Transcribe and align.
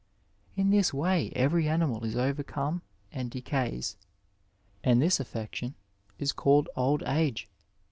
In 0.55 0.71
this 0.71 0.91
way 0.91 1.31
every 1.35 1.67
animal 1.69 2.03
is 2.05 2.15
overcome 2.15 2.81
and 3.11 3.29
decays, 3.29 3.97
and 4.83 4.99
this 4.99 5.19
affection 5.19 5.75
is 6.17 6.31
called 6.31 6.69
old 6.75 7.03
age. 7.03 7.47